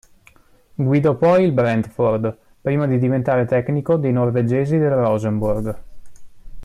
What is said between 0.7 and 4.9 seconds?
Guidò poi il Brentford, prima di diventare tecnico dei norvegesi del